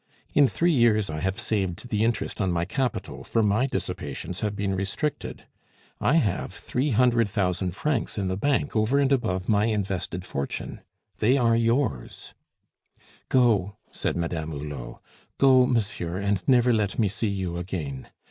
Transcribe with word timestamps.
In 0.33 0.47
three 0.47 0.71
years 0.71 1.11
I 1.11 1.19
have 1.19 1.39
saved 1.39 1.89
the 1.89 2.03
interest 2.03 2.41
on 2.41 2.51
my 2.51 2.65
capital, 2.65 3.23
for 3.23 3.43
my 3.43 3.67
dissipations 3.67 4.39
have 4.39 4.55
been 4.55 4.73
restricted. 4.73 5.45
I 5.99 6.15
have 6.15 6.51
three 6.51 6.89
hundred 6.89 7.29
thousand 7.29 7.75
francs 7.75 8.17
in 8.17 8.27
the 8.27 8.35
bank 8.35 8.75
over 8.75 8.97
and 8.97 9.11
above 9.11 9.47
my 9.47 9.65
invested 9.65 10.25
fortune 10.25 10.81
they 11.19 11.37
are 11.37 11.55
yours" 11.55 12.33
"Go," 13.37 13.77
said 13.91 14.15
Madame 14.15 14.49
Hulot. 14.53 15.01
"Go, 15.37 15.67
monsieur, 15.67 16.17
and 16.17 16.41
never 16.47 16.73
let 16.73 16.97
me 16.97 17.07
see 17.07 17.27
you 17.27 17.57
again. 17.59 18.07